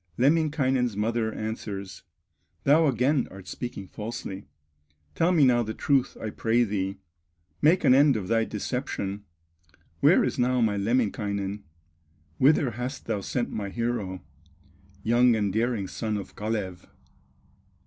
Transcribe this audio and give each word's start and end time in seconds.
Lemminkainen's 0.17 0.97
mother 0.97 1.31
answers: 1.31 2.01
"Thou 2.63 2.87
again 2.87 3.27
art 3.29 3.47
speaking 3.47 3.85
falsely; 3.87 4.47
Tell 5.13 5.31
me 5.31 5.45
now 5.45 5.61
the 5.61 5.75
truth 5.75 6.17
I 6.19 6.31
pray 6.31 6.63
thee, 6.63 6.97
Make 7.61 7.83
an 7.83 7.93
end 7.93 8.15
of 8.15 8.27
thy 8.27 8.45
deception, 8.45 9.25
Where 9.99 10.23
is 10.23 10.39
now 10.39 10.59
my 10.59 10.75
Lemminkainen, 10.75 11.61
Whither 12.39 12.71
hast 12.71 13.05
thou 13.05 13.21
sent 13.21 13.51
my 13.51 13.69
hero, 13.69 14.23
Young 15.03 15.35
and 15.35 15.53
daring 15.53 15.87
son 15.87 16.17
of 16.17 16.35
Kalew? 16.35 16.77